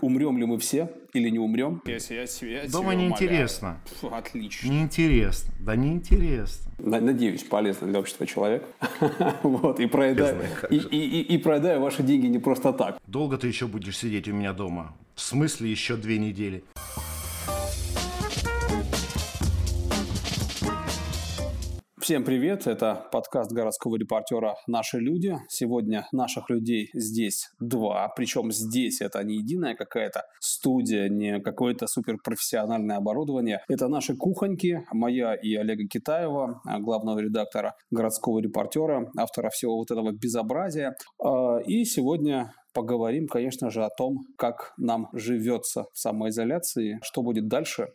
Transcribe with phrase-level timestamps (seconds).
[0.00, 1.82] Умрем ли мы все или не умрем?
[1.84, 3.80] Если я, я Дома неинтересно.
[4.00, 4.68] Фу, отлично.
[4.68, 5.52] Неинтересно.
[5.60, 6.72] Да неинтересно.
[6.78, 8.64] Надеюсь, полезно для общества человек.
[9.42, 12.98] вот, и проедаю, и, и, и, и проедаю ваши деньги не просто так.
[13.06, 14.94] Долго ты еще будешь сидеть у меня дома?
[15.14, 16.64] В смысле еще две недели?
[22.10, 25.36] Всем привет, это подкаст городского репортера «Наши люди».
[25.48, 32.96] Сегодня наших людей здесь два, причем здесь это не единая какая-то студия, не какое-то суперпрофессиональное
[32.96, 33.60] оборудование.
[33.68, 40.10] Это наши кухоньки, моя и Олега Китаева, главного редактора городского репортера, автора всего вот этого
[40.10, 40.96] безобразия.
[41.24, 47.48] А, и сегодня поговорим, конечно же, о том, как нам живется в самоизоляции, что будет
[47.48, 47.88] дальше,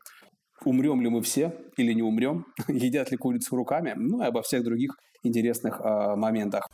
[0.66, 4.64] умрем ли мы все или не умрем, едят ли курицу руками, ну и обо всех
[4.64, 6.68] других интересных э, моментах.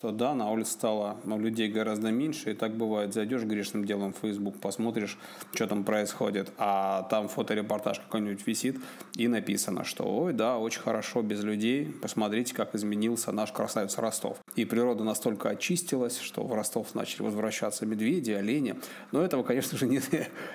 [0.00, 3.12] То да, на улице стало ну, людей гораздо меньше, и так бывает.
[3.12, 5.18] Зайдешь грешным делом в Facebook, посмотришь,
[5.52, 8.78] что там происходит, а там фоторепортаж какой-нибудь висит,
[9.16, 14.38] и написано, что ой, да, очень хорошо без людей, посмотрите, как изменился наш красавец Ростов.
[14.56, 18.76] И природа настолько очистилась, что в Ростов начали возвращаться медведи, олени.
[19.12, 20.00] Но этого, конечно же, не,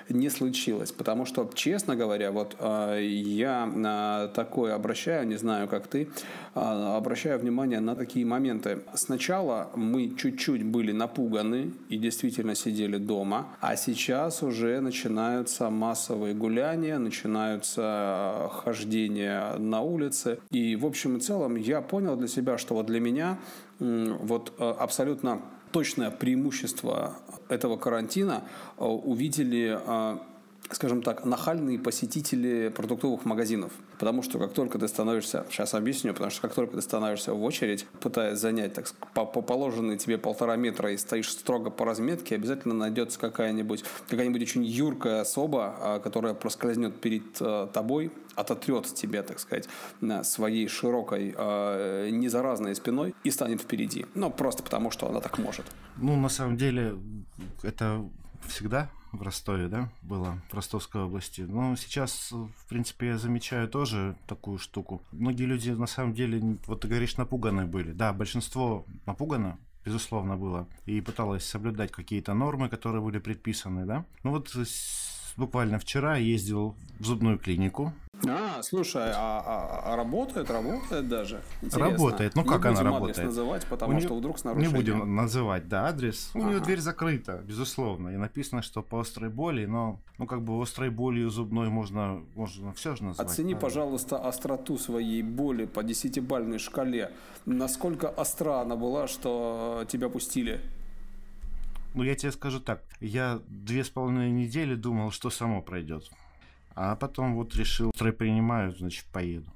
[0.08, 5.86] не случилось, потому что, честно говоря, вот э, я на такое обращаю, не знаю, как
[5.86, 6.08] ты,
[6.56, 8.80] э, обращаю внимание на такие моменты.
[8.94, 16.32] Сначала Сначала мы чуть-чуть были напуганы и действительно сидели дома, а сейчас уже начинаются массовые
[16.32, 20.38] гуляния, начинаются э, хождения на улице.
[20.52, 23.36] И в общем и целом я понял для себя, что вот для меня
[23.78, 27.18] вот э, абсолютно точное преимущество
[27.50, 28.44] этого карантина
[28.78, 29.78] э, увидели
[30.70, 33.72] скажем так, нахальные посетители продуктовых магазинов.
[33.98, 37.42] Потому что как только ты становишься, сейчас объясню, потому что как только ты становишься в
[37.42, 42.34] очередь, пытаясь занять так, по, по положенные тебе полтора метра и стоишь строго по разметке,
[42.34, 49.22] обязательно найдется какая-нибудь какая-нибудь очень юркая особа, а, которая проскользнет перед а, тобой, ототрет тебя,
[49.22, 49.68] так сказать,
[50.22, 54.06] своей широкой, а, незаразной спиной и станет впереди.
[54.14, 55.64] Ну, просто потому, что она так может.
[55.96, 56.96] Ну, на самом деле,
[57.62, 58.04] это
[58.46, 61.42] всегда в Ростове, да, было, в Ростовской области.
[61.42, 65.02] Но сейчас, в принципе, я замечаю тоже такую штуку.
[65.12, 67.92] Многие люди, на самом деле, вот ты говоришь, напуганы были.
[67.92, 70.68] Да, большинство напугано, безусловно, было.
[70.84, 74.04] И пыталось соблюдать какие-то нормы, которые были предписаны, да.
[74.22, 74.48] Ну вот
[75.36, 77.92] буквально вчера ездил в зубную клинику.
[78.26, 81.42] А, слушай, а, а, а работает, работает даже?
[81.60, 81.90] Интересно.
[81.90, 82.34] Работает.
[82.34, 83.18] Ну, как не она работает?
[83.18, 84.18] адрес называть, потому У что нее...
[84.18, 84.72] вдруг с нарушением.
[84.72, 86.30] Не будем называть, да, адрес.
[86.34, 86.48] У ага.
[86.48, 88.08] нее дверь закрыта, безусловно.
[88.10, 92.72] И написано, что по острой боли, но, ну, как бы острой болью зубной можно, можно
[92.72, 93.26] все же назвать.
[93.28, 93.60] Оцени, да?
[93.60, 97.12] пожалуйста, остроту своей боли по десятибальной шкале.
[97.44, 100.62] Насколько остра она была, что тебя пустили?
[101.96, 102.84] Ну, я тебе скажу так.
[103.00, 106.10] Я две с половиной недели думал, что само пройдет.
[106.74, 109.50] А потом вот решил, строй принимаю, значит, поеду.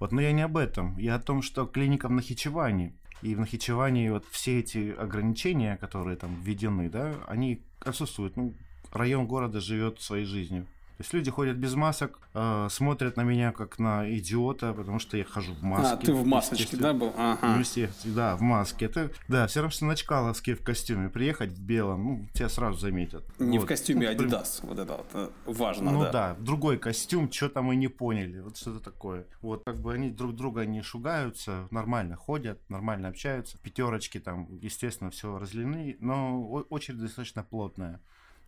[0.00, 0.98] Вот, но я не об этом.
[0.98, 2.94] Я о том, что клиника в Нахичеване.
[3.22, 8.36] И в Нахичеване вот все эти ограничения, которые там введены, да, они отсутствуют.
[8.36, 8.54] Ну,
[8.90, 10.66] район города живет своей жизнью.
[10.98, 15.16] То есть люди ходят без масок, э, смотрят на меня как на идиота, потому что
[15.16, 15.94] я хожу в маске.
[15.94, 17.12] А, ты в масочке, да, был?
[17.16, 17.56] Ага.
[17.56, 18.86] Ну, да, в маске.
[18.86, 21.08] Это, да, все равно, что на Чкаловске в костюме.
[21.08, 23.22] Приехать в белом, ну, тебя сразу заметят.
[23.38, 23.66] Не вот.
[23.66, 26.10] в костюме ну, Adidas, вот это вот, э, важно, ну, да.
[26.10, 29.24] да, другой костюм, что там мы не поняли, вот что-то такое.
[29.40, 33.56] Вот, как бы они друг друга не шугаются, нормально ходят, нормально общаются.
[33.58, 38.00] Пятерочки там, естественно, все разлены, но очередь достаточно плотная.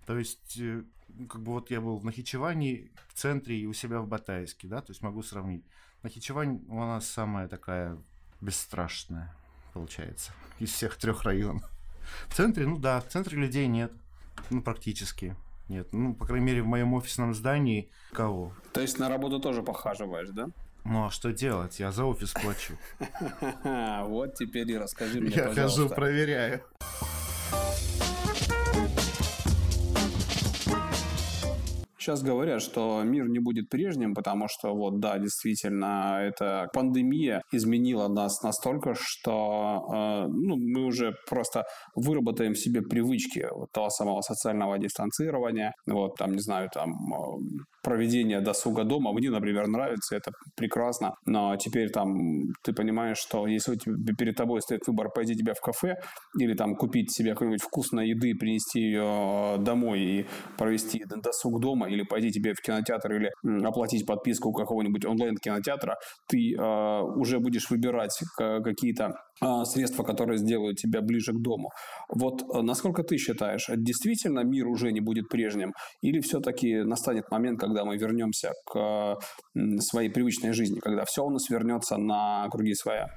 [0.07, 0.83] То есть, э,
[1.29, 4.81] как бы вот я был в Нахичеване, в центре и у себя в Батайске, да,
[4.81, 5.65] то есть могу сравнить.
[6.03, 7.99] Нахичевань у нас самая такая
[8.41, 9.35] бесстрашная,
[9.73, 11.71] получается, из всех трех районов.
[12.29, 13.93] В центре, ну да, в центре людей нет,
[14.51, 15.37] ну практически
[15.69, 15.93] нет.
[15.93, 18.53] Ну, по крайней мере, в моем офисном здании кого.
[18.73, 20.49] То есть на работу тоже похаживаешь, да?
[20.85, 21.79] Ну а что делать?
[21.79, 22.77] Я за офис плачу.
[24.09, 26.63] Вот теперь и расскажи мне, Я хожу, проверяю.
[32.01, 38.09] Сейчас говорят, что мир не будет прежним, потому что вот да, действительно, эта пандемия изменила
[38.09, 41.65] нас настолько, что э, ну, мы уже просто
[41.95, 46.91] выработаем себе привычки вот того самого социального дистанцирования, вот там, не знаю, там
[47.83, 49.13] проведение досуга дома.
[49.13, 51.15] Мне, например, нравится, это прекрасно.
[51.27, 52.15] Но теперь там
[52.63, 53.77] ты понимаешь, что если
[54.19, 55.97] перед тобой стоит выбор пойти тебя в кафе
[56.39, 60.27] или там купить себе какой-нибудь вкусной еды, принести ее домой и
[60.59, 63.31] провести досуг дома, или пойти тебе в кинотеатр, или
[63.65, 65.97] оплатить подписку какого-нибудь онлайн-кинотеатра,
[66.29, 71.71] ты э, уже будешь выбирать какие-то а, средства, которые сделают тебя ближе к дому.
[72.11, 75.73] Вот э, насколько ты считаешь, действительно мир уже не будет прежним?
[76.03, 79.19] Или все-таки настанет момент, когда мы вернемся к
[79.81, 83.11] своей привычной жизни, когда все у нас вернется на круги своя?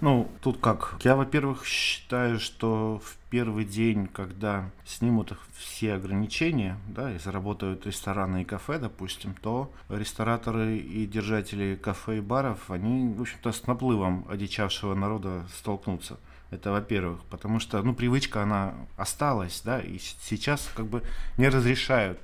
[0.00, 0.96] Ну, тут как?
[1.02, 8.42] Я, во-первых, считаю, что в первый день, когда снимут все ограничения, да, и заработают рестораны
[8.42, 14.26] и кафе, допустим, то рестораторы и держатели кафе и баров, они, в общем-то, с наплывом
[14.28, 16.18] одичавшего народа столкнутся.
[16.50, 21.02] Это во-первых, потому что, ну, привычка, она осталась, да, и сейчас как бы
[21.38, 22.20] не разрешают,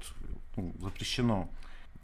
[0.56, 1.48] ну, запрещено,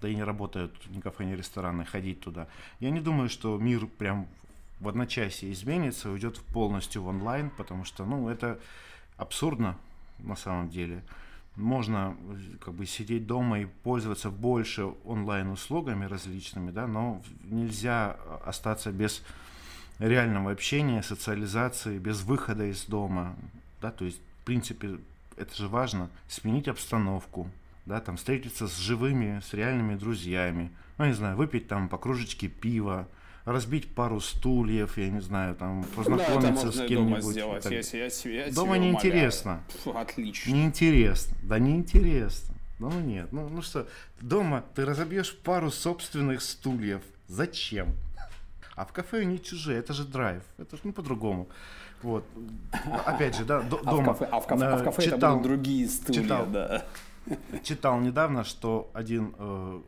[0.00, 2.48] да и не работают ни кафе, ни рестораны, ходить туда.
[2.80, 4.26] Я не думаю, что мир прям
[4.80, 8.60] в одночасье изменится, уйдет полностью в онлайн, потому что, ну, это
[9.16, 9.76] абсурдно
[10.18, 11.02] на самом деле.
[11.56, 12.16] Можно
[12.60, 19.24] как бы сидеть дома и пользоваться больше онлайн-услугами различными, да, но нельзя остаться без
[19.98, 23.34] реального общения, социализации, без выхода из дома,
[23.80, 24.98] да, то есть, в принципе,
[25.36, 27.50] это же важно, сменить обстановку,
[27.88, 32.46] да, там, встретиться с живыми, с реальными друзьями, ну, не знаю, выпить там по кружечке
[32.46, 33.08] пива,
[33.46, 37.20] разбить пару стульев, я не знаю, там, познакомиться да, с кем-нибудь.
[37.20, 37.72] Дома сделать, так.
[37.72, 37.98] если
[38.30, 39.62] я, я дома неинтересно.
[39.82, 40.52] Фу, отлично.
[40.52, 41.36] Неинтересно.
[41.42, 42.54] Да неинтересно.
[42.78, 43.88] Ну нет, ну, ну что,
[44.20, 47.02] дома ты разобьешь пару собственных стульев.
[47.26, 47.88] Зачем?
[48.76, 51.48] А в кафе они чужие, это же драйв, это же ну по-другому.
[52.02, 52.24] Вот.
[53.06, 53.82] Опять же, да, дома.
[53.84, 56.46] А в кафе, а в кафе, а в кафе читал, это будут другие стулья, читал,
[56.46, 56.84] да.
[57.62, 59.80] Читал недавно, что один э,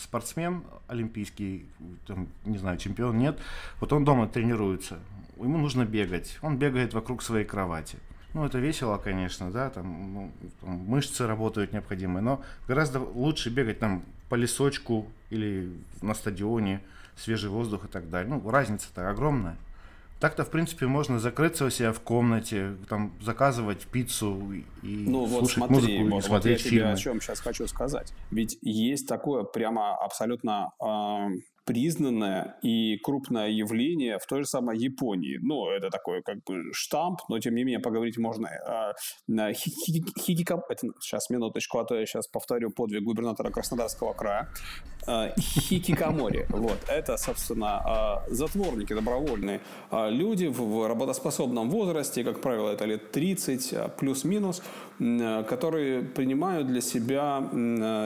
[0.00, 1.66] спортсмен олимпийский,
[2.06, 3.38] там, не знаю, чемпион, нет,
[3.80, 4.98] вот он дома тренируется,
[5.36, 7.98] ему нужно бегать, он бегает вокруг своей кровати.
[8.34, 13.78] Ну, это весело, конечно, да, там, ну, там мышцы работают необходимые, но гораздо лучше бегать
[13.78, 15.72] там по лесочку или
[16.02, 16.80] на стадионе,
[17.16, 18.34] свежий воздух и так далее.
[18.34, 19.56] Ну, разница-то огромная.
[20.24, 25.58] Так-то, в принципе, можно закрыться у себя в комнате, там, заказывать пиццу и ну, слушать
[25.58, 26.86] вот смотри, музыку, вот, смотреть вот я фильмы.
[26.86, 28.14] тебе о чем сейчас хочу сказать.
[28.30, 31.28] Ведь есть такое прямо абсолютно э,
[31.66, 35.38] признанное и крупное явление в той же самой Японии.
[35.42, 38.48] Ну, это такой как бы штамп, но тем не менее поговорить можно.
[38.48, 38.94] А,
[39.52, 40.62] хикика...
[40.70, 44.48] Это, сейчас, минуточку, а то я сейчас повторю подвиг губернатора Краснодарского края.
[45.06, 46.46] А, хикикамори.
[46.54, 46.78] Вот.
[46.88, 49.60] Это, собственно, а, затворники добровольные.
[49.92, 54.62] Люди в работоспособном возрасте, как правило, это лет 30 плюс-минус,
[54.98, 57.42] которые принимают для себя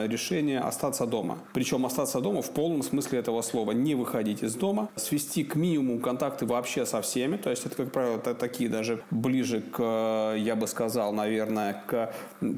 [0.07, 1.37] решение остаться дома.
[1.53, 3.71] Причем остаться дома в полном смысле этого слова.
[3.71, 7.37] Не выходить из дома, свести к минимуму контакты вообще со всеми.
[7.37, 12.13] То есть это, как правило, это такие даже ближе к, я бы сказал, наверное, к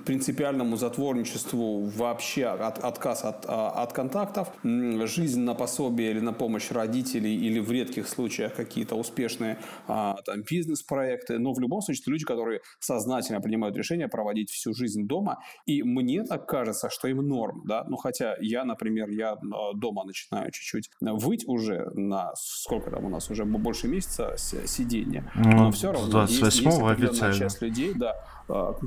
[0.05, 3.93] принципиальному затворничеству вообще от, отказ от, а, от
[4.31, 5.09] контактов.
[5.09, 9.57] Жизнь на пособие или на помощь родителей или в редких случаях какие-то успешные
[9.87, 11.39] а, там, бизнес-проекты.
[11.39, 15.39] Но в любом случае это люди, которые сознательно принимают решение проводить всю жизнь дома.
[15.65, 17.63] И мне так кажется, что им норм.
[17.65, 17.85] Да?
[17.87, 23.09] Ну, хотя я, например, я а, дома начинаю чуть-чуть выть уже на сколько там у
[23.09, 25.31] нас уже больше месяца сидения.
[25.35, 28.15] Ну, Но все равно есть, есть определенная часть людей, да,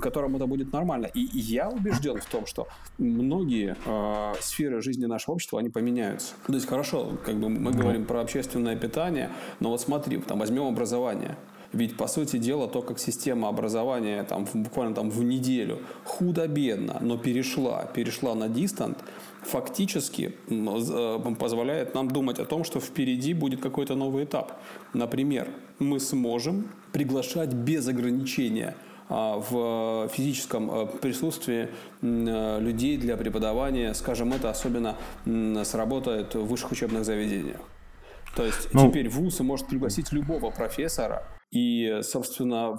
[0.00, 1.06] которым это будет нормально.
[1.06, 2.66] И я убежден в том, что
[2.98, 6.34] многие э, сферы жизни нашего общества, они поменяются.
[6.46, 9.30] То есть, хорошо, как бы мы говорим про общественное питание,
[9.60, 11.36] но вот смотри, там возьмем образование.
[11.72, 17.18] Ведь, по сути дела, то, как система образования там, буквально там, в неделю худо-бедно, но
[17.18, 18.98] перешла, перешла на дистант,
[19.42, 24.52] фактически э, позволяет нам думать о том, что впереди будет какой-то новый этап.
[24.92, 25.48] Например,
[25.80, 28.76] мы сможем приглашать без ограничения
[29.08, 31.68] в физическом э, присутствии
[32.00, 34.96] э, людей для преподавания, скажем, это особенно
[35.64, 37.60] сработает в высших учебных заведениях.
[38.34, 41.22] То есть ну, теперь ВУЗ может пригласить любого профессора
[41.54, 42.76] и, собственно,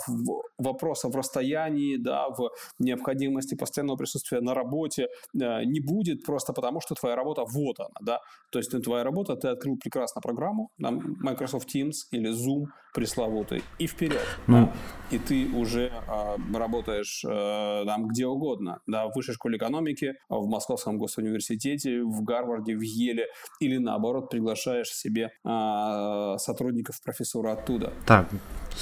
[0.58, 6.82] вопроса в расстоянии, да, в необходимости постоянного присутствия на работе э, не будет просто потому,
[6.82, 8.20] что твоя работа вот она, да.
[8.52, 13.88] То есть твоя работа, ты открыл прекрасно программу, там, Microsoft Teams или Zoom пресловутый, и
[13.88, 14.22] вперед.
[14.48, 14.66] Ну.
[14.66, 14.74] Да?
[15.12, 20.48] И ты уже э, работаешь э, там где угодно, да, в высшей школе экономики, в
[20.48, 23.28] Московском госуниверситете, в Гарварде, в Еле,
[23.60, 27.94] или наоборот приглашаешь себе э, сотрудников профессора оттуда.
[28.06, 28.28] Так,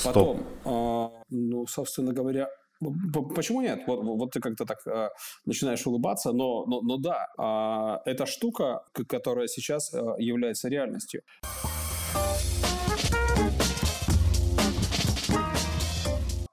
[0.04, 2.48] Потом, э, ну, собственно говоря,
[3.36, 3.84] Почему нет?
[3.88, 5.10] Вот, вот ты как-то так э,
[5.46, 11.22] начинаешь улыбаться, но, но, но да, э, эта штука, которая сейчас является реальностью.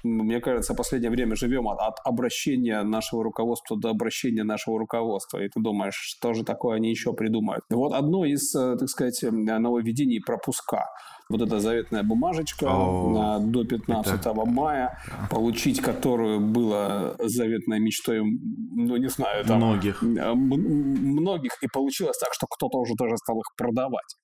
[0.02, 5.38] мне кажется, в последнее время живем от, от обращения нашего руководства до обращения нашего руководства.
[5.38, 7.64] И ты думаешь, что же такое они еще придумают.
[7.70, 10.86] Вот одно из, э, так сказать, нововведений пропуска
[11.30, 14.34] вот эта заветная бумажечка О, до 15 это...
[14.34, 14.98] мая,
[15.30, 19.58] получить которую было заветной мечтой, ну, не знаю, там...
[19.58, 20.02] Многих.
[20.02, 21.52] Многих.
[21.62, 24.16] И получилось так, что кто-то уже тоже стал их продавать.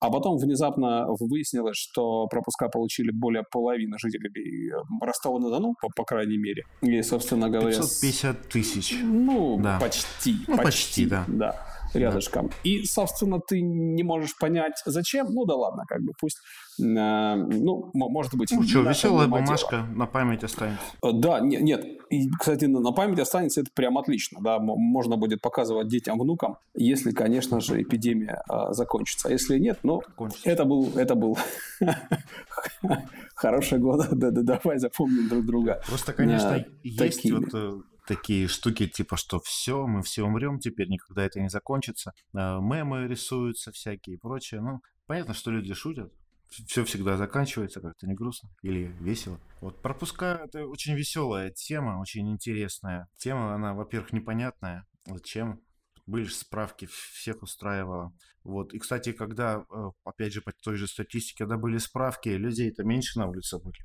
[0.00, 6.64] А потом внезапно выяснилось, что пропуска получили более половины жителей Ростова-на-Дону, по, по крайней мере.
[6.82, 7.76] И, собственно говоря...
[7.76, 8.94] 550 тысяч.
[9.02, 9.78] Ну, да.
[9.78, 10.36] почти.
[10.46, 11.24] Ну, почти, почти да.
[11.28, 12.48] да рядышком.
[12.48, 12.54] Да.
[12.64, 15.26] И, собственно, ты не можешь понять, зачем.
[15.30, 16.38] Ну да ладно, как бы пусть,
[16.78, 18.50] э, ну, может быть...
[18.52, 19.96] Ну что, веселая бумажка дело.
[19.96, 20.82] на память останется.
[21.02, 21.84] Э, да, нет, нет.
[22.10, 24.40] И, кстати, на память останется это прям отлично.
[24.42, 29.28] Да, можно будет показывать детям, внукам, если, конечно же, эпидемия э, закончится.
[29.28, 30.48] А если нет, ну, Кончится.
[30.48, 31.38] это был, это был
[33.34, 34.06] хороший год.
[34.16, 35.80] Да, да, давай запомним друг друга.
[35.86, 41.24] Просто, конечно, есть вот э, такие штуки, типа, что все, мы все умрем теперь, никогда
[41.24, 42.12] это не закончится.
[42.34, 44.60] А, мемы рисуются всякие и прочее.
[44.60, 46.12] Ну, понятно, что люди шутят.
[46.48, 49.40] Все всегда заканчивается как-то не грустно или весело.
[49.60, 53.54] Вот пропуска это очень веселая тема, очень интересная тема.
[53.54, 54.86] Она, во-первых, непонятная.
[55.06, 55.60] Зачем?
[56.06, 58.12] Были же справки, всех устраивало.
[58.44, 58.72] Вот.
[58.72, 63.18] И, кстати, когда, э, опять же, по той же статистике, когда были справки, людей-то меньше
[63.18, 63.84] на улице были.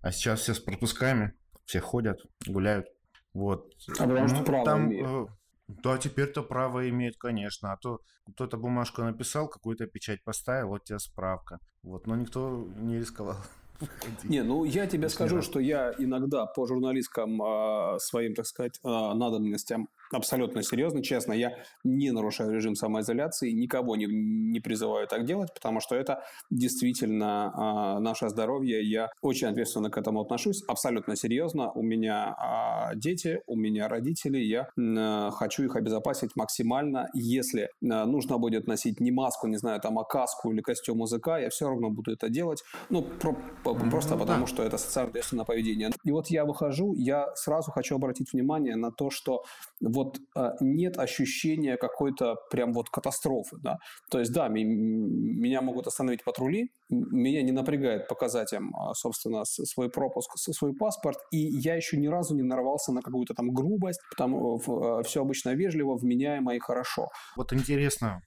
[0.00, 1.34] А сейчас все с пропусками,
[1.66, 2.86] все ходят, гуляют.
[3.34, 3.72] Вот.
[3.98, 5.06] А потому что ну, право там, имеет.
[5.06, 5.26] Э,
[5.68, 7.72] да, теперь-то право имеет, конечно.
[7.72, 8.00] А то
[8.32, 11.58] кто-то бумажку написал, какую-то печать поставил, вот тебе справка.
[11.82, 13.36] Вот, но никто не рисковал.
[14.24, 18.88] Не, ну я тебе скажу, что я иногда по журналистским э, своим, так сказать, э,
[18.88, 25.52] надобностям абсолютно серьезно, честно, я не нарушаю режим самоизоляции, никого не, не призываю так делать,
[25.54, 27.52] потому что это действительно
[27.96, 28.82] э, наше здоровье.
[28.82, 31.70] Я очень ответственно к этому отношусь, абсолютно серьезно.
[31.72, 37.08] У меня э, дети, у меня родители, я э, хочу их обезопасить максимально.
[37.14, 41.38] Если э, нужно будет носить не маску, не знаю, там, а каску или костюм языка,
[41.38, 42.62] я все равно буду это делать.
[42.90, 43.32] Ну, про,
[43.64, 43.90] mm-hmm.
[43.90, 45.90] просто потому, что это социально ответственное поведение.
[46.04, 49.44] И вот я выхожу, я сразу хочу обратить внимание на то, что
[49.82, 53.76] вот а, нет ощущения какой-то прям вот катастрофы, да.
[54.10, 59.90] То есть, да, меня могут остановить патрули, меня не напрягает показать им, а, собственно, свой
[59.90, 64.34] пропуск, свой паспорт, и я еще ни разу не нарвался на какую-то там грубость, там
[64.34, 67.08] а, все обычно вежливо, вменяемо и хорошо.
[67.36, 68.22] Вот интересно,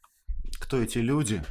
[0.59, 1.41] кто эти люди,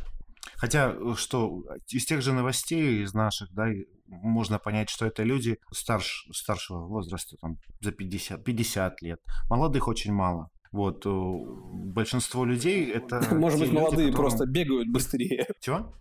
[0.56, 3.66] Хотя, э, что из тех же новостей, из наших, да,
[4.06, 9.20] можно понять, что это люди старш, старшего возраста, там, за 50, 50 лет.
[9.48, 10.50] Молодых очень мало.
[10.72, 13.22] Вот, э, большинство людей это...
[13.34, 14.14] Может быть, молодые которым...
[14.14, 15.46] просто бегают быстрее.
[15.60, 15.94] Чего?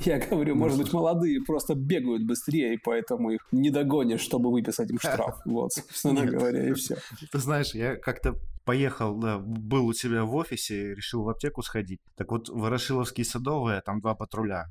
[0.00, 4.52] Я говорю, ну, может быть, молодые просто бегают быстрее, и поэтому их не догонишь, чтобы
[4.52, 5.40] выписать им штраф.
[5.44, 6.98] Вот, собственно говоря, и все.
[7.32, 12.00] Ты знаешь, я как-то поехал, да, был у себя в офисе, решил в аптеку сходить.
[12.16, 14.66] Так вот, Ворошиловские садовые, там два патруля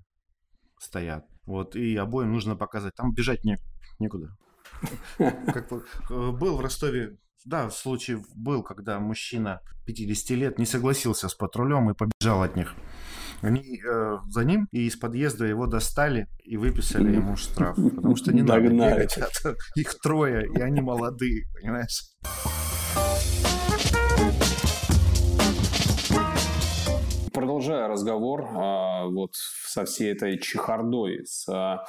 [0.79, 1.25] стоят.
[1.47, 2.93] Вот, и обоим нужно показать.
[2.95, 3.57] Там бежать не,
[3.99, 4.37] некуда.
[5.17, 11.35] Как э, был в Ростове, да, случай был, когда мужчина 50 лет не согласился с
[11.35, 12.75] патрулем и побежал от них.
[13.41, 17.77] Они э, за ним и из подъезда его достали и выписали ему штраф.
[17.77, 19.17] Потому что не надо бегать.
[19.75, 22.11] Их трое, и они молодые, понимаешь?
[27.57, 31.85] Продолжая разговор а, вот со всей этой чехардой, с а,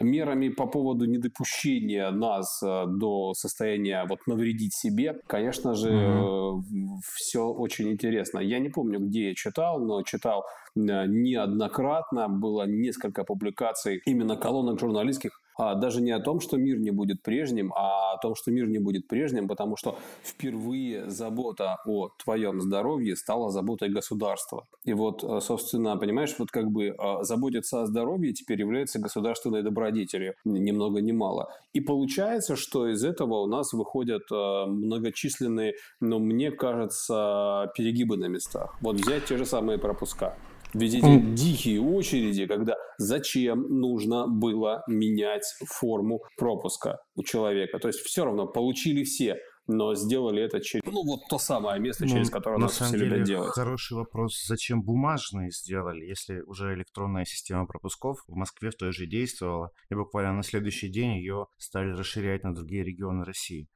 [0.00, 6.62] мерами по поводу недопущения нас а, до состояния вот навредить себе, конечно же, mm-hmm.
[7.04, 8.40] все очень интересно.
[8.40, 10.42] Я не помню, где я читал, но читал
[10.74, 16.90] неоднократно, было несколько публикаций именно колонок журналистских а даже не о том, что мир не
[16.90, 22.08] будет прежним, а о том, что мир не будет прежним, потому что впервые забота о
[22.22, 24.66] твоем здоровье стала заботой государства.
[24.84, 29.62] И вот, э, собственно, понимаешь, вот как бы э, заботиться о здоровье теперь является государственной
[29.62, 31.48] добродетелью, ни много ни мало.
[31.72, 38.26] И получается, что из этого у нас выходят э, многочисленные, но мне кажется, перегибы на
[38.26, 38.74] местах.
[38.80, 40.34] Вот взять те же самые пропуска.
[40.74, 41.34] Ведь эти mm.
[41.34, 47.78] дикие очереди, когда зачем нужно было менять форму пропуска у человека.
[47.78, 52.04] То есть все равно получили все, но сделали это через, ну, вот то самое место,
[52.04, 53.50] ну, через которое нас все деле, любят делать.
[53.50, 59.06] Хороший вопрос, зачем бумажные сделали, если уже электронная система пропусков в Москве в той же
[59.06, 63.68] действовала, и буквально на следующий день ее стали расширять на другие регионы России.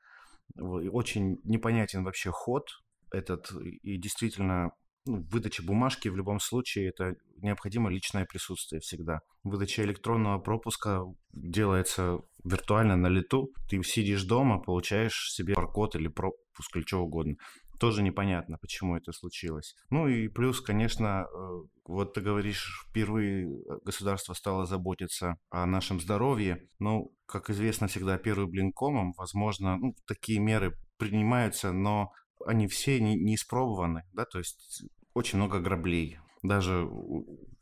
[0.59, 2.69] Очень непонятен вообще ход
[3.13, 3.51] этот,
[3.83, 4.71] и действительно
[5.07, 9.21] ну, выдача бумажки в любом случае это необходимо личное присутствие всегда.
[9.45, 13.53] Выдача электронного пропуска делается виртуально на лету.
[13.69, 17.37] Ты сидишь дома, получаешь себе паркод или пропуск или что угодно.
[17.79, 19.77] Тоже непонятно, почему это случилось.
[19.91, 23.49] Ну и плюс, конечно, э, вот ты говоришь, впервые
[23.85, 26.69] государство стало заботиться о нашем здоровье.
[26.79, 32.13] Ну, как известно всегда, первый блин комом, возможно, ну, такие меры принимаются, но
[32.47, 34.85] они все не, не испробованы, да, то есть
[35.17, 36.19] очень много граблей.
[36.43, 36.89] Даже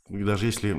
[0.08, 0.76] даже если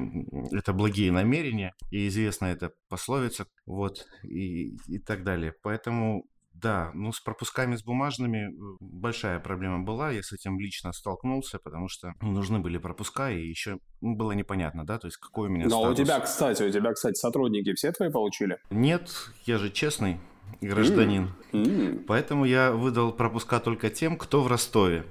[0.55, 5.53] это благие намерения, и известна эта пословица, вот, и, и так далее.
[5.63, 10.11] Поэтому да, ну с пропусками с бумажными э, большая проблема была.
[10.11, 14.85] Я с этим лично столкнулся, потому что нужны были пропуска, и еще ну, было непонятно,
[14.85, 15.99] да, то есть какой у меня Но статус.
[15.99, 18.57] у тебя, кстати, у тебя, кстати, сотрудники все твои получили?
[18.69, 19.09] Нет,
[19.45, 20.19] я же честный
[20.61, 21.33] гражданин.
[21.51, 21.65] Mm.
[21.65, 22.05] Mm.
[22.05, 25.05] Поэтому я выдал пропуска только тем, кто в Ростове.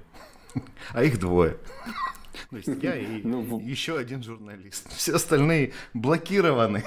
[0.92, 1.56] А их двое.
[2.50, 4.92] То есть я и ну, еще один журналист.
[4.94, 6.84] Все остальные блокированы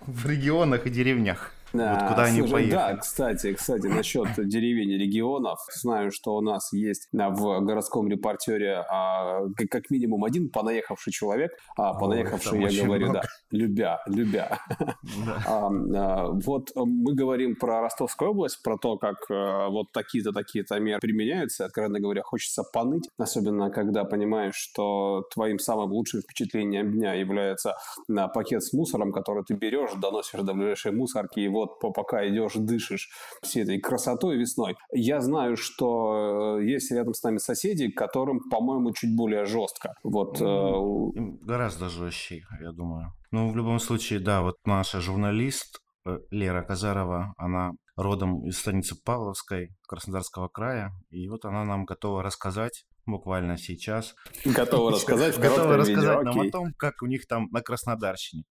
[0.00, 1.52] в регионах и деревнях.
[1.72, 2.70] Да, вот куда слушай, они поехали.
[2.70, 5.58] Да, кстати, кстати, насчет деревень и регионов.
[5.74, 11.52] Знаю, что у нас есть в городском репортере а, как минимум один понаехавший человек.
[11.76, 13.20] А понаехавший, Ой, я говорю, много.
[13.20, 14.58] да, любя, любя.
[14.78, 14.96] Да.
[15.46, 20.78] А, а, вот мы говорим про Ростовскую область, про то, как а, вот такие-то, такие-то
[20.78, 21.64] меры применяются.
[21.64, 27.76] Откровенно говоря, хочется поныть, особенно когда понимаешь, что твоим самым лучшим впечатлением дня является
[28.08, 32.54] а, пакет с мусором, который ты берешь, доносишь до ближайшей мусорки, его вот пока идешь,
[32.54, 33.10] дышишь
[33.42, 34.76] всей этой красотой весной.
[34.92, 39.94] Я знаю, что э, есть рядом с нами соседи, которым, по-моему, чуть более жестко.
[40.02, 43.12] Вот, ну, Гораздо жестче, я думаю.
[43.30, 48.94] Ну, в любом случае, да, вот наша журналист э, Лера Казарова, она родом из станицы
[49.04, 54.14] Павловской Краснодарского края, и вот она нам готова рассказать буквально сейчас.
[54.44, 58.44] Готова рассказать в Готова рассказать нам о том, как у них там на Краснодарщине.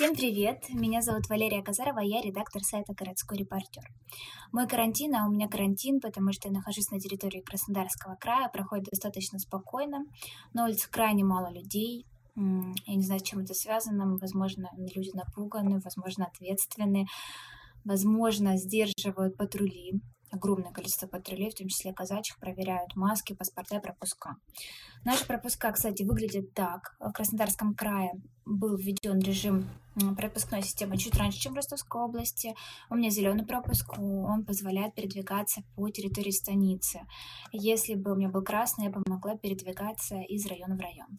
[0.00, 0.64] Всем привет!
[0.70, 3.84] Меня зовут Валерия Казарова, я редактор сайта «Городской репортер».
[4.50, 8.86] Мой карантин, а у меня карантин, потому что я нахожусь на территории Краснодарского края, проходит
[8.86, 10.06] достаточно спокойно.
[10.54, 14.16] На улице крайне мало людей, я не знаю, с чем это связано.
[14.16, 17.04] Возможно, люди напуганы, возможно, ответственны,
[17.84, 24.36] возможно, сдерживают патрули огромное количество патрулей, в том числе казачьих, проверяют маски, паспорта и пропуска.
[25.04, 26.96] Наши пропуска, кстати, выглядят так.
[27.00, 28.12] В Краснодарском крае
[28.44, 29.68] был введен режим
[30.16, 32.54] пропускной системы чуть раньше, чем в Ростовской области.
[32.90, 37.00] У меня зеленый пропуск, он позволяет передвигаться по территории станицы.
[37.52, 41.18] Если бы у меня был красный, я бы могла передвигаться из района в район.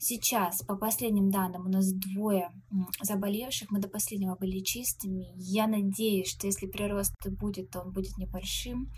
[0.00, 2.52] Сейчас, по последним данным, у нас двое
[3.00, 3.70] заболевших.
[3.72, 5.32] Мы до последнего были чистыми.
[5.34, 8.92] Я надеюсь, что если прирост будет, то он будет небольшим.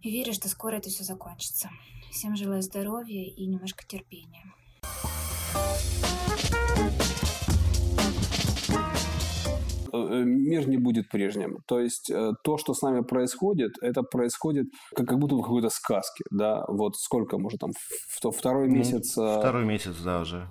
[0.00, 1.68] И верю, что скоро это все закончится.
[2.10, 4.54] Всем желаю здоровья и немножко терпения.
[9.92, 11.58] Мир не будет прежним.
[11.66, 15.68] То есть э, то, что с нами происходит, это происходит как, как будто в какой-то
[15.68, 17.70] сказке, да, вот сколько, может, там,
[18.32, 19.12] второй месяц...
[19.12, 20.48] Второй месяц, да, уже.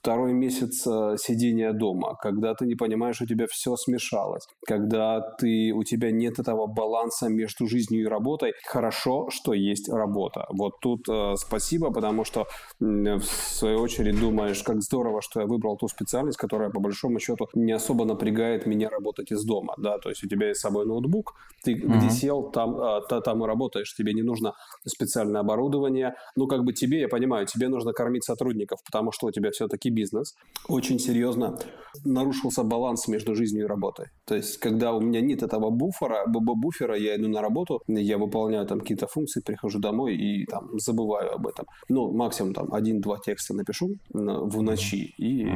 [0.00, 0.82] Второй месяц
[1.20, 6.38] сидения дома, когда ты не понимаешь, у тебя все смешалось, когда ты, у тебя нет
[6.38, 8.52] этого баланса между жизнью и работой.
[8.66, 10.46] Хорошо, что есть работа.
[10.50, 12.46] Вот тут э, спасибо, потому что
[12.78, 17.48] в свою очередь думаешь, как здорово, что я выбрал ту специальность, которая по большому счету
[17.54, 20.62] не особо напрягает меня не работать из дома, да, то есть у тебя есть с
[20.62, 21.34] собой ноутбук,
[21.64, 21.98] ты uh-huh.
[21.98, 24.52] где сел, там, а, та, там и работаешь, тебе не нужно
[24.86, 29.30] специальное оборудование, ну, как бы тебе, я понимаю, тебе нужно кормить сотрудников, потому что у
[29.30, 30.34] тебя все-таки бизнес.
[30.68, 31.58] Очень серьезно
[32.04, 34.06] нарушился баланс между жизнью и работой.
[34.24, 38.66] То есть, когда у меня нет этого буфера, буфера, я иду на работу, я выполняю
[38.66, 41.66] там какие-то функции, прихожу домой и там забываю об этом.
[41.88, 45.46] Ну, максимум там один-два текста напишу в ночи, и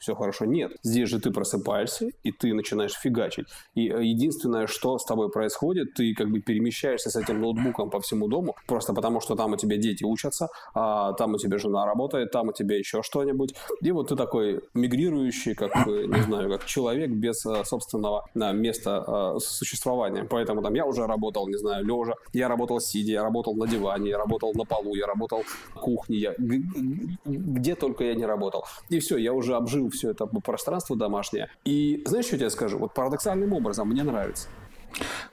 [0.00, 0.44] все хорошо.
[0.44, 3.46] Нет, здесь же ты просыпаешься, и ты начинаешь фигачить.
[3.74, 8.00] И э, единственное, что с тобой происходит, ты как бы перемещаешься с этим ноутбуком по
[8.00, 11.86] всему дому, просто потому что там у тебя дети учатся, а там у тебя жена
[11.86, 13.54] работает, там у тебя еще что-нибудь.
[13.82, 19.38] И вот ты такой мигрирующий, как, не знаю, как человек без э, собственного места э,
[19.40, 20.24] существования.
[20.24, 24.10] Поэтому там я уже работал, не знаю, лежа, я работал сидя, я работал на диване,
[24.10, 26.34] я работал на полу, я работал в кухне, я...
[26.38, 28.64] где только я не работал.
[28.88, 31.48] И все, я уже обжил все это пространство домашнее.
[31.64, 32.78] И знаешь, что тебе скажу?
[32.78, 34.48] Вот парадоксальным образом мне нравится.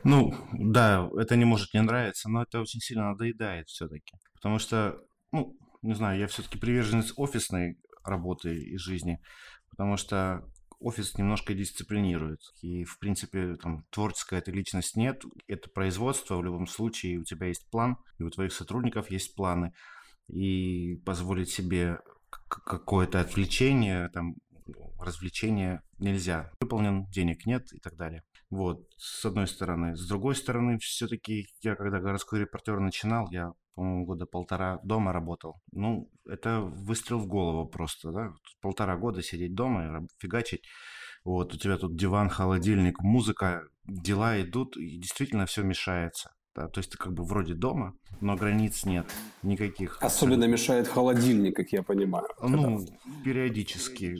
[0.04, 4.13] Ну, да, это не может не нравиться, но это очень сильно надоедает все-таки.
[4.36, 5.00] Потому что,
[5.32, 9.20] ну, не знаю, я все-таки приверженец офисной работы и жизни,
[9.70, 10.43] потому что
[10.80, 12.39] офис немножко дисциплинирует.
[12.62, 17.48] И, в принципе, там, творческая эта личность нет, это производство, в любом случае у тебя
[17.48, 19.74] есть план, и у твоих сотрудников есть планы.
[20.28, 22.00] И позволить себе
[22.50, 24.36] какое-то отвлечение, там,
[24.99, 26.51] развлечение нельзя.
[26.62, 28.23] Выполнен, денег нет и так далее.
[28.49, 29.95] Вот, с одной стороны.
[29.95, 35.62] С другой стороны, все-таки я, когда городской репортер начинал, я, по-моему, года полтора дома работал.
[35.71, 38.32] Ну, это выстрел в голову просто, да?
[38.62, 40.63] Полтора года сидеть дома и фигачить.
[41.25, 46.32] Вот, у тебя тут диван, холодильник, музыка, дела идут, и действительно все мешается.
[46.56, 49.06] Да, то есть ты как бы вроде дома, но границ нет
[49.43, 50.01] никаких.
[50.01, 52.27] Особенно мешает холодильник, как я понимаю.
[52.41, 52.80] Ну,
[53.23, 54.15] периодически.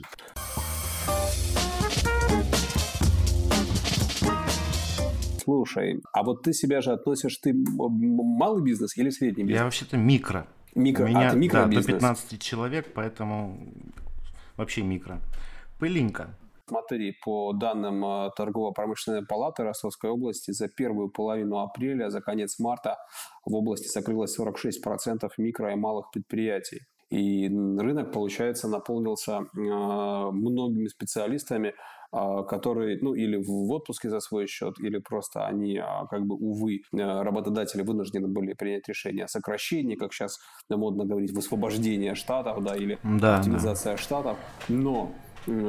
[5.48, 9.58] Слушай, а вот ты себя же относишь, ты малый бизнес или средний бизнес?
[9.58, 10.46] Я вообще-то микро.
[10.74, 11.86] Микро, У меня, а, ты микробизнес.
[11.86, 13.58] Да, до 15 человек, поэтому
[14.58, 15.22] вообще микро.
[15.78, 16.36] Пылинка.
[16.66, 22.98] Смотри, по данным э, торгово-промышленной палаты Ростовской области, за первую половину апреля, за конец марта
[23.46, 26.82] в области закрылось 46% микро и малых предприятий.
[27.08, 31.72] И рынок, получается, наполнился э, многими специалистами,
[32.10, 37.82] которые, ну, или в отпуске за свой счет, или просто они, как бы, увы, работодатели
[37.82, 40.38] вынуждены были принять решение о сокращении, как сейчас
[40.70, 43.98] модно говорить, в освобождении штатов, да, или да, оптимизация да.
[43.98, 44.38] штатов.
[44.68, 45.12] Но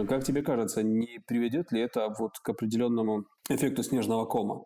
[0.08, 4.64] как тебе кажется, не приведет ли это вот к определенному эффекту снежного кома?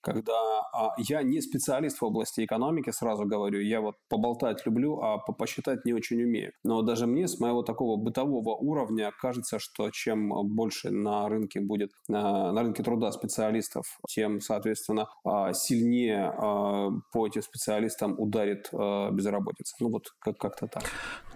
[0.00, 5.18] Когда а, я не специалист в области экономики, сразу говорю, я вот поболтать люблю, а
[5.18, 6.52] посчитать не очень умею.
[6.64, 11.90] Но даже мне с моего такого бытового уровня кажется, что чем больше на рынке будет,
[12.08, 19.10] на, на рынке труда специалистов, тем, соответственно, а, сильнее а, по этим специалистам ударит а,
[19.10, 19.74] безработица.
[19.80, 20.84] Ну вот как- как-то так.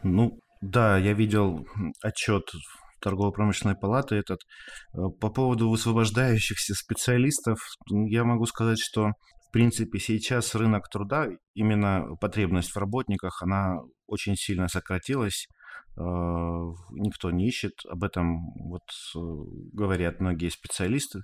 [0.02, 1.66] Ну, да, я видел
[2.02, 2.44] отчет
[3.00, 4.40] торгово-промышленной палаты этот.
[4.94, 7.58] Э, по поводу высвобождающихся специалистов,
[7.90, 9.12] я могу сказать, что
[9.48, 15.48] в принципе сейчас рынок труда, именно потребность в работниках, она очень сильно сократилась.
[15.96, 16.02] Э,
[16.92, 18.82] никто не ищет, об этом вот
[19.16, 19.18] э,
[19.72, 21.20] говорят многие специалисты.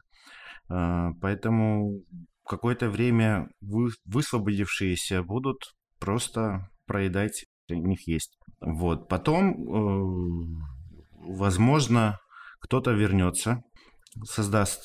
[0.69, 2.03] Поэтому
[2.45, 5.59] какое-то время высвободившиеся будут
[6.01, 8.37] просто проедать, у них есть.
[8.61, 9.09] Вот.
[9.09, 10.67] Потом
[11.19, 12.19] возможно,
[12.61, 13.63] кто-то вернется,
[14.25, 14.83] создаст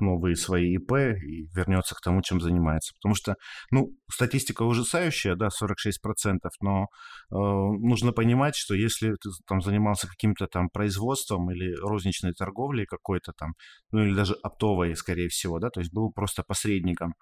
[0.00, 2.92] новые свои ИП и вернется к тому, чем занимается.
[2.94, 3.36] Потому что,
[3.70, 6.84] ну, статистика ужасающая, да, 46%, но э,
[7.30, 13.52] нужно понимать, что если ты там занимался каким-то там производством или розничной торговлей какой-то там,
[13.92, 17.14] ну, или даже оптовой, скорее всего, да, то есть был просто посредником,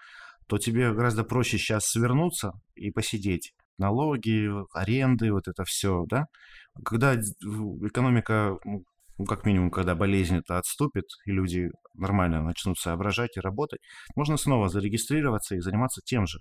[0.48, 3.52] то тебе гораздо проще сейчас свернуться и посидеть.
[3.80, 6.26] Налоги, аренды, вот это все, да,
[6.84, 8.84] когда экономика, ну,
[9.26, 13.80] как минимум, когда болезнь это отступит, и люди нормально начнут соображать и работать,
[14.16, 16.38] можно снова зарегистрироваться и заниматься тем же.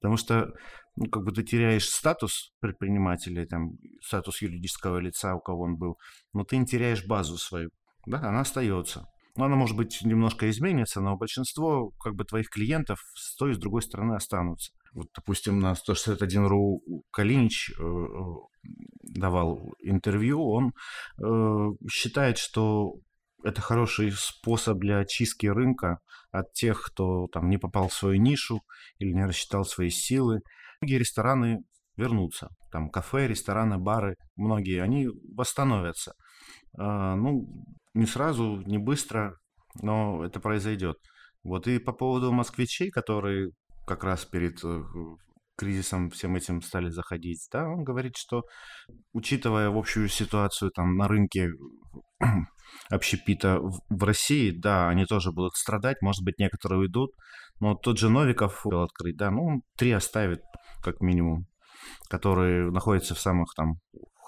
[0.00, 0.48] Потому что,
[0.96, 5.96] ну, как бы ты теряешь статус предпринимателя, там, статус юридического лица, у кого он был,
[6.32, 7.70] но ты не теряешь базу свою,
[8.06, 9.04] да, она остается.
[9.38, 13.54] Ну, она, может быть, немножко изменится, но большинство, как бы, твоих клиентов с той и
[13.54, 14.72] с другой стороны останутся.
[14.92, 16.80] Вот, допустим, на 161.ru
[17.12, 18.68] Калинич э, э,
[19.04, 20.72] давал интервью, он
[21.22, 22.94] э, считает, что
[23.44, 25.98] это хороший способ для очистки рынка
[26.32, 28.62] от тех, кто там не попал в свою нишу
[28.98, 30.40] или не рассчитал свои силы.
[30.80, 31.60] Многие рестораны
[31.96, 32.48] вернутся.
[32.72, 36.14] Там кафе, рестораны, бары, многие, они восстановятся.
[36.76, 37.46] Э, ну,
[37.94, 39.36] не сразу, не быстро,
[39.82, 40.96] но это произойдет.
[41.44, 43.50] Вот и по поводу москвичей, которые
[43.86, 44.82] как раз перед э,
[45.56, 48.42] кризисом всем этим стали заходить, да, он говорит, что
[49.12, 51.50] учитывая общую ситуацию там на рынке
[52.90, 57.10] общепита в, России, да, они тоже будут страдать, может быть, некоторые уйдут,
[57.60, 60.40] но тот же Новиков был открыть, да, ну, он три оставит,
[60.82, 61.46] как минимум,
[62.08, 63.78] которые находятся в самых там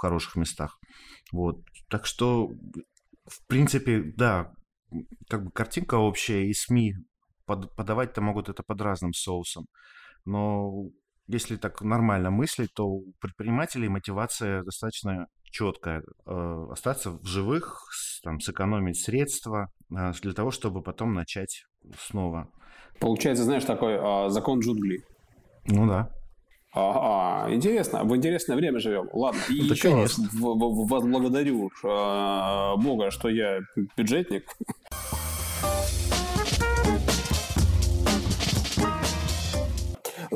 [0.01, 0.79] хороших местах.
[1.33, 1.57] Вот.
[1.89, 2.49] Так что,
[3.27, 4.53] в принципе, да,
[5.29, 6.95] как бы картинка общая, и СМИ
[7.47, 9.67] под, подавать-то могут это под разным соусом.
[10.25, 10.91] Но
[11.27, 16.03] если так нормально мыслить, то у предпринимателей мотивация достаточно четкая.
[16.27, 17.83] Э, остаться в живых,
[18.23, 21.65] там, сэкономить средства э, для того, чтобы потом начать
[21.99, 22.49] снова.
[23.01, 25.03] Получается, знаешь, такой э, закон джунглей.
[25.67, 26.11] Ну да.
[26.73, 29.09] А, а, интересно, в интересное время живем.
[29.13, 30.25] Ладно, и да, еще конечно.
[30.25, 33.61] раз благодарю э, Бога, что я
[33.97, 34.45] бюджетник.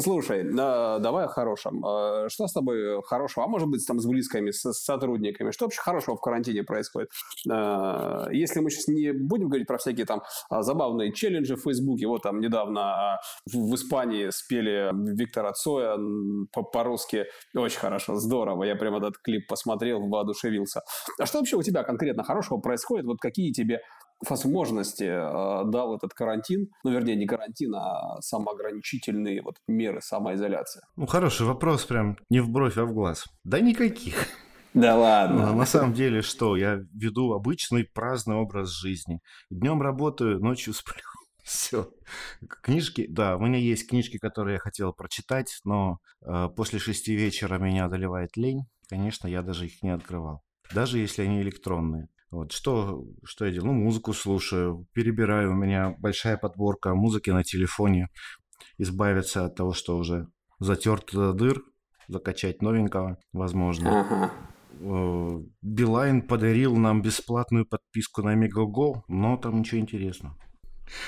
[0.05, 1.83] Слушай, давай о хорошем.
[1.83, 3.47] А, что с тобой хорошего?
[3.47, 5.51] А может быть, там с близкими, с, сотрудниками?
[5.51, 7.09] Что вообще хорошего в карантине происходит?
[7.51, 12.07] А, если мы сейчас не будем говорить про всякие там а, забавные челленджи в Фейсбуке,
[12.07, 15.97] вот там недавно в Испании спели Виктора Цоя
[16.53, 17.25] по-русски.
[17.55, 18.65] Очень хорошо, здорово.
[18.65, 20.83] Я прям этот клип посмотрел, воодушевился.
[21.19, 23.07] А что вообще у тебя конкретно хорошего происходит?
[23.07, 23.81] Вот какие тебе
[24.31, 30.83] возможности э, дал этот карантин, ну, вернее, не карантин, а самоограничительные вот меры самоизоляции?
[30.97, 33.27] Ну, хороший вопрос, прям не в бровь, а в глаз.
[33.45, 34.29] Да никаких.
[34.75, 35.55] Да ладно.
[35.55, 36.57] На самом деле, что?
[36.57, 39.21] Я веду обычный праздный образ жизни.
[39.49, 41.03] Днем работаю, ночью сплю.
[41.45, 41.91] Все.
[42.63, 47.59] Книжки, да, у меня есть книжки, которые я хотел прочитать, но э, после шести вечера
[47.59, 48.63] меня одолевает лень.
[48.89, 50.43] Конечно, я даже их не открывал.
[50.73, 52.09] Даже если они электронные.
[52.35, 53.73] Вот что, что я делаю?
[53.73, 55.53] Ну, музыку слушаю, перебираю.
[55.53, 58.09] У меня большая подборка музыки на телефоне.
[58.77, 60.27] Избавиться от того, что уже
[60.59, 61.63] затерт до дыр,
[62.09, 64.01] закачать новенького, возможно.
[64.01, 64.33] Ага.
[64.81, 70.37] Э, Билайн подарил нам бесплатную подписку на Мегаго, но там ничего интересного.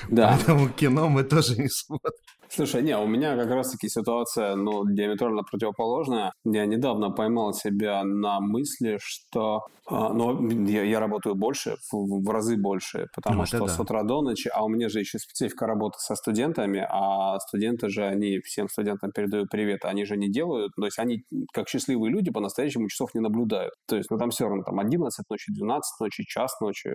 [0.09, 0.29] Да.
[0.33, 2.13] Поэтому кино мы тоже не смотрим.
[2.49, 6.31] Слушай, не, у меня как раз-таки ситуация, ну, диаметрально противоположная.
[6.45, 12.29] Я недавно поймал себя на мысли, что а, ну, я, я работаю больше, в, в
[12.29, 13.67] разы больше, потому ну, что да.
[13.67, 17.87] с утра до ночи, а у меня же еще специфика работы со студентами, а студенты
[17.87, 22.11] же, они всем студентам передают привет, они же не делают, то есть они, как счастливые
[22.11, 23.73] люди, по-настоящему часов не наблюдают.
[23.87, 26.91] То есть, ну, там все равно, там 11 ночи, 12 ночи, час ночи.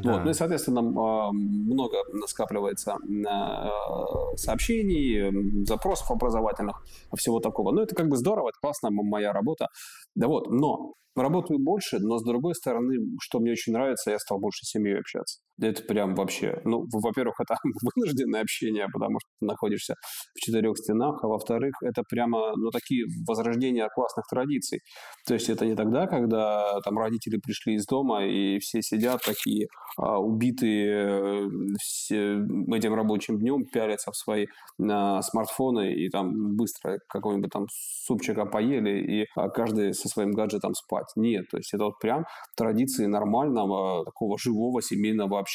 [0.00, 0.12] Да.
[0.12, 0.24] Вот.
[0.24, 6.82] Ну и, соответственно, а, много скапливается а, сообщений, запросов образовательных,
[7.16, 7.72] всего такого.
[7.72, 9.68] Ну, это как бы здорово, это классно, моя работа.
[10.14, 14.38] Да вот, но Работаю больше, но с другой стороны, что мне очень нравится, я стал
[14.38, 15.40] больше с семьей общаться.
[15.60, 17.56] Это прям вообще, ну, во-первых, это
[17.96, 19.94] вынужденное общение, потому что ты находишься
[20.34, 24.80] в четырех стенах, а во-вторых, это прямо, ну, такие возрождения классных традиций.
[25.26, 29.66] То есть это не тогда, когда там родители пришли из дома и все сидят такие
[29.96, 31.48] а, убитые э,
[31.80, 32.38] все,
[32.72, 34.46] этим рабочим днем, пялятся в свои
[34.80, 40.74] а, смартфоны и там быстро какого-нибудь там супчика поели и а, каждый со своим гаджетом
[40.74, 41.08] спать.
[41.16, 42.24] Нет, то есть это вот прям
[42.56, 45.47] традиции нормального такого живого семейного общения.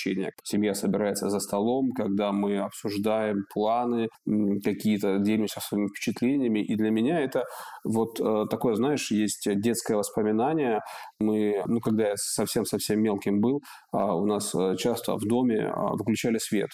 [0.44, 4.10] Семья собирается за столом, когда мы обсуждаем планы,
[4.64, 6.60] какие-то делимся своими впечатлениями.
[6.60, 7.46] И для меня это
[7.84, 10.82] вот э, такое, знаешь, есть детское воспоминание.
[11.20, 15.94] Мы, ну, когда я совсем-совсем мелким был, а, у нас э, часто в доме а,
[15.94, 16.70] выключали свет.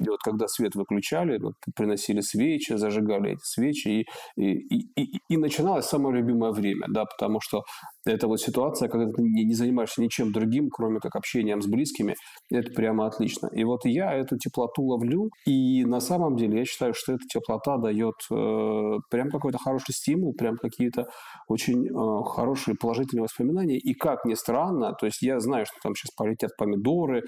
[0.00, 1.40] И вот когда свет выключали,
[1.76, 4.06] приносили свечи, зажигали эти свечи, и,
[4.36, 7.62] и, и, и начиналось самое любимое время, да, потому что
[8.06, 12.16] это вот ситуация, когда ты не, не занимаешься ничем другим, кроме как общением с близкими,
[12.64, 13.48] это прямо отлично.
[13.52, 17.78] И вот я эту теплоту ловлю, и на самом деле я считаю, что эта теплота
[17.78, 21.06] дает э, прям какой-то хороший стимул, прям какие-то
[21.48, 23.78] очень э, хорошие положительные воспоминания.
[23.78, 27.22] И как ни странно, то есть я знаю, что там сейчас полетят помидоры,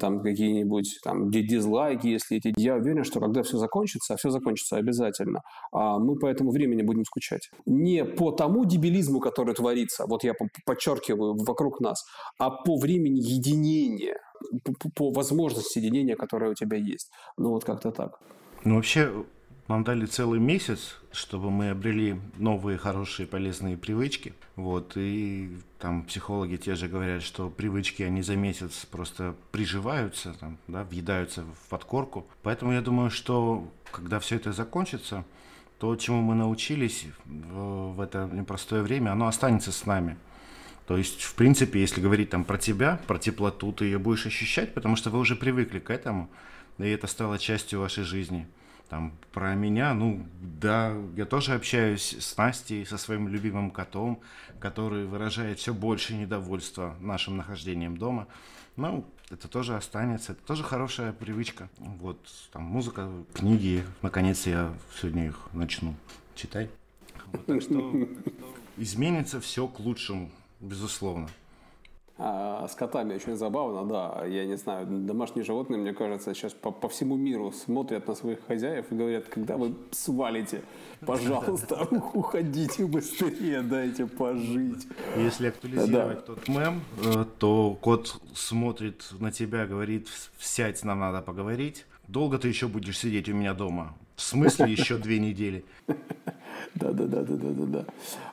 [0.00, 2.52] там какие-нибудь там дизлайки, если эти...
[2.56, 5.40] Я уверен, что когда все закончится, все закончится обязательно,
[5.72, 7.48] а мы по этому времени будем скучать.
[7.66, 10.34] Не по тому дебилизму, который творится, вот я
[10.66, 12.04] подчеркиваю, вокруг нас,
[12.38, 14.16] а по времени единения,
[14.64, 17.10] по, по возможности единения, которое у тебя есть.
[17.36, 18.18] Ну вот как-то так.
[18.64, 19.24] Ну вообще,
[19.68, 24.34] нам дали целый месяц, чтобы мы обрели новые, хорошие, полезные привычки.
[24.56, 30.58] Вот, и там психологи те же говорят, что привычки, они за месяц просто приживаются, там,
[30.68, 32.26] да, въедаются в подкорку.
[32.42, 35.24] Поэтому я думаю, что когда все это закончится,
[35.78, 40.16] то, чему мы научились в это непростое время, оно останется с нами.
[40.86, 44.74] То есть, в принципе, если говорить там про тебя, про теплоту, ты ее будешь ощущать,
[44.74, 46.28] потому что вы уже привыкли к этому,
[46.78, 48.46] и это стало частью вашей жизни.
[48.88, 54.20] Там, про меня, ну, да, я тоже общаюсь с Настей, со своим любимым котом,
[54.60, 58.26] который выражает все больше недовольства нашим нахождением дома.
[58.76, 61.70] Ну, это тоже останется, это тоже хорошая привычка.
[61.78, 62.18] Вот,
[62.52, 65.94] там, музыка, книги, наконец я сегодня их начну
[66.34, 66.68] читать.
[67.32, 68.08] Вот, так что
[68.76, 70.30] изменится все к лучшему,
[70.62, 71.28] безусловно.
[72.18, 74.24] А с котами очень забавно, да.
[74.26, 78.46] Я не знаю, домашние животные, мне кажется, сейчас по, по всему миру смотрят на своих
[78.46, 80.62] хозяев и говорят, когда вы свалите,
[81.00, 84.86] пожалуйста, уходите быстрее, дайте пожить.
[85.16, 91.86] Если актуализировать тот мем, э, то кот смотрит на тебя, говорит, сядь, нам надо поговорить.
[92.08, 93.96] Долго ты еще будешь сидеть у меня дома?
[94.22, 95.64] В смысле еще две недели?
[96.74, 97.84] Да, да, да, да, да, да, да.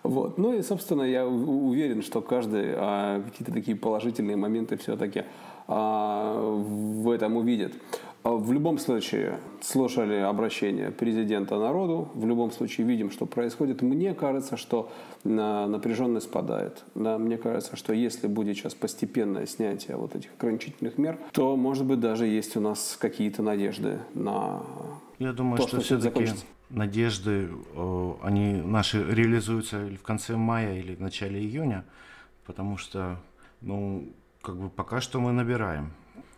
[0.03, 0.37] Вот.
[0.37, 5.23] Ну и, собственно, я уверен, что каждый а, какие-то такие положительные моменты все-таки
[5.67, 7.73] а, в этом увидит.
[8.21, 13.81] А в любом случае, слушали обращение президента народу, в любом случае видим, что происходит.
[13.81, 14.91] Мне кажется, что
[15.23, 16.83] напряженность спадает.
[16.93, 21.85] Да, мне кажется, что если будет сейчас постепенное снятие вот этих ограничительных мер, то, может
[21.85, 24.61] быть, даже есть у нас какие-то надежды на
[25.19, 26.29] Я думаю, то, что, что все-таки
[26.69, 27.49] надежды,
[28.21, 31.83] они наши реализуются или в конце мая, или в начале июня,
[32.45, 33.17] потому что,
[33.61, 35.91] ну, как бы пока что мы набираем.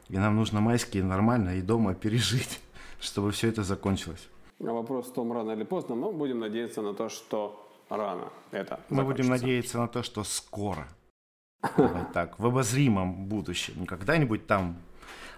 [0.10, 2.60] И нам нужно майские нормально и дома пережить,
[3.00, 4.28] чтобы все это закончилось.
[4.60, 8.80] А вопрос в том, рано или поздно, но будем надеяться на то, что рано это
[8.90, 10.88] Мы будем надеяться на то, что скоро.
[11.78, 13.76] Давай так, в обозримом будущем.
[13.80, 14.78] Не когда-нибудь там,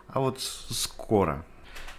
[0.07, 1.45] а вот скоро.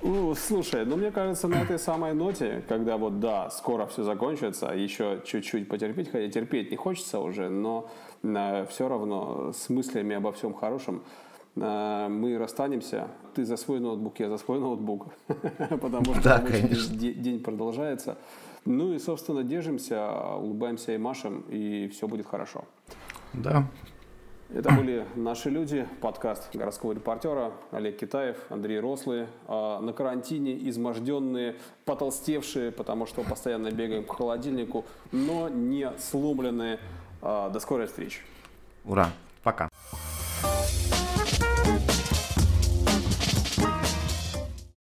[0.03, 4.67] Ну, слушай, ну мне кажется, на этой самой ноте, когда вот да, скоро все закончится,
[4.67, 7.89] еще чуть-чуть потерпеть, хотя терпеть не хочется уже, но
[8.23, 11.03] э, все равно с мыслями обо всем хорошем
[11.57, 15.07] Э, мы расстанемся, ты за свой ноутбук, я за свой ноутбук,
[15.81, 18.19] потому что день продолжается.
[18.65, 22.65] Ну и, собственно, держимся, улыбаемся и машем, и все будет хорошо.
[23.33, 23.67] Да.
[24.55, 29.27] Это были наши люди, подкаст городского репортера Олег Китаев, Андрей Рослый.
[29.49, 36.79] А на карантине изможденные, потолстевшие, потому что постоянно бегаем к холодильнику, но не сломленные.
[37.21, 38.21] А, до скорой встречи.
[38.85, 39.09] Ура!